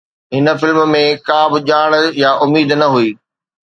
[0.33, 1.89] هن فلم ۾ ڪا به ڄاڻ
[2.21, 3.09] يا اميد نه هئي